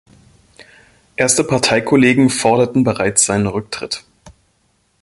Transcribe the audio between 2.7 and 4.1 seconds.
bereits seinen Rücktritt.